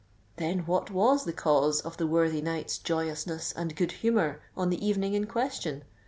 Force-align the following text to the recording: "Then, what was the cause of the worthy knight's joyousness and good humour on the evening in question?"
"Then, 0.37 0.61
what 0.65 0.89
was 0.89 1.25
the 1.25 1.31
cause 1.31 1.79
of 1.79 1.97
the 1.97 2.07
worthy 2.07 2.41
knight's 2.41 2.79
joyousness 2.79 3.51
and 3.51 3.75
good 3.75 3.91
humour 3.91 4.41
on 4.57 4.71
the 4.71 4.83
evening 4.83 5.13
in 5.13 5.27
question?" 5.27 5.83